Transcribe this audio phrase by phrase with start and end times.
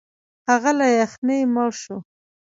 [0.49, 1.97] هغه له یخنۍ مړ شو.